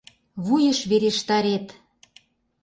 Вуйыш 0.45 0.79
верештарет!.. 0.89 1.67